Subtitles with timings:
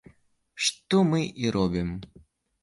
[0.67, 1.93] Што мы і робім.